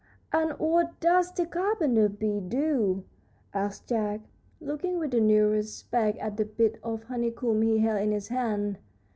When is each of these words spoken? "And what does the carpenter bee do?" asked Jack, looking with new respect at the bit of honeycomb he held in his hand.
"And 0.33 0.53
what 0.53 0.99
does 0.99 1.31
the 1.31 1.45
carpenter 1.45 2.09
bee 2.09 2.39
do?" 2.39 3.03
asked 3.53 3.85
Jack, 3.89 4.21
looking 4.59 4.97
with 4.97 5.13
new 5.13 5.47
respect 5.49 6.17
at 6.17 6.37
the 6.37 6.45
bit 6.45 6.79
of 6.81 7.03
honeycomb 7.03 7.61
he 7.61 7.77
held 7.77 8.01
in 8.01 8.11
his 8.11 8.29
hand. 8.29 8.79